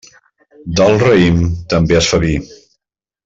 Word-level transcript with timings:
Del 0.79 0.97
raïm, 1.03 1.43
també 1.75 1.99
es 2.01 2.09
fa 2.13 2.21
vi. 2.25 2.33